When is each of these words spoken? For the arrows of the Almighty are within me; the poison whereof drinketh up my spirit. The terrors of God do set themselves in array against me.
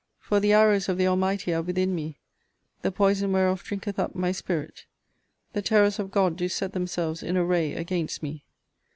For 0.17 0.39
the 0.39 0.51
arrows 0.53 0.89
of 0.89 0.97
the 0.97 1.05
Almighty 1.05 1.53
are 1.53 1.61
within 1.61 1.93
me; 1.93 2.17
the 2.81 2.91
poison 2.91 3.31
whereof 3.31 3.61
drinketh 3.63 3.99
up 3.99 4.15
my 4.15 4.31
spirit. 4.31 4.85
The 5.53 5.61
terrors 5.61 5.99
of 5.99 6.09
God 6.09 6.35
do 6.37 6.49
set 6.49 6.73
themselves 6.73 7.21
in 7.21 7.37
array 7.37 7.73
against 7.75 8.23
me. 8.23 8.43